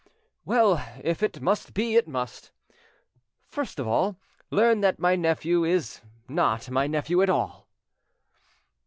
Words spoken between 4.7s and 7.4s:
that my nephew is not my nephew at